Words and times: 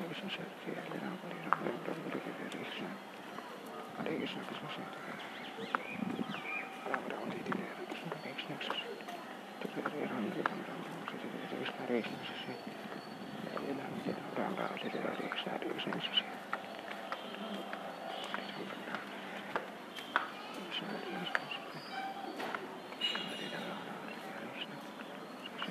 Krishna 0.00 0.30
Shakti 0.30 0.72
Hare 0.72 0.96
Ram 0.96 1.18
Hare 1.20 1.36
Ram 1.44 1.60
Ram 1.60 1.76
Ram 1.84 2.00
Hare 2.08 2.48
Krishna 2.48 2.88
Hare 3.96 4.16
Krishna 4.16 4.40
Krishna 4.48 4.68
Shakti 4.72 4.96
Ram 6.88 7.04
Ram 7.10 7.28
Hare 7.28 7.44
Hare 7.44 7.84
Krishna 7.84 8.16
Krishna 8.24 8.56
Hare 8.56 8.88
Ram 10.08 10.24
Hare 10.24 10.42
Ram 10.48 10.60
Ram 10.64 10.80
Ram 10.80 11.04
Hare 11.04 11.20
Krishna 11.20 11.84
Hare 11.84 12.00
Krishna 12.00 12.24
Shakti 12.40 12.72
Hare 13.50 13.76
Ram 13.76 13.92
Hare 14.00 14.16
Ram 14.36 14.40
Ram 14.40 14.56
Hare 14.56 14.88
Hare 14.88 15.28
Krishna 15.28 15.52
Hare 15.52 15.68
Krishna 15.68 15.90
de 15.90 16.10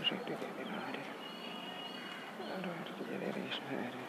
Shakti 0.05 0.33
Devi 0.39 0.63
Hare 0.69 1.03
Hare 2.29 2.59
Hare 2.59 2.85
Hare 3.19 3.31
de 3.31 3.57
Hare 3.67 4.08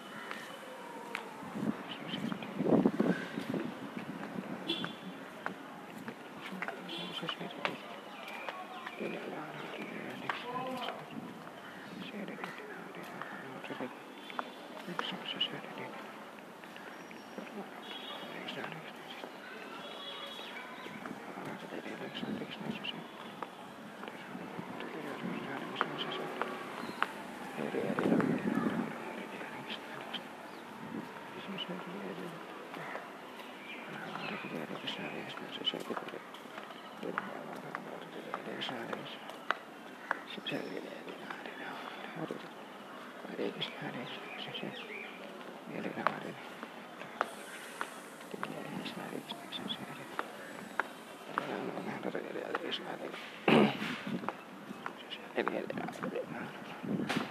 Eli, 55.35 55.57
eli, 55.57 55.65
eli. 55.67 57.30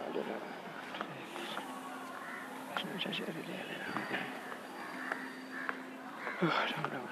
I 6.43 6.67
don't 6.75 6.93
know. 6.93 7.11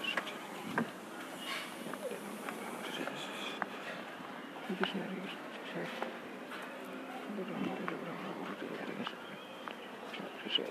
Saya 10.51 10.67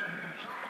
Thank 0.00 0.64
you. 0.64 0.69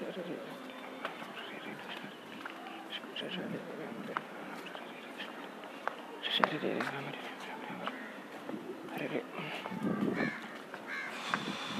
Thank 0.00 0.28
you. 6.62 7.29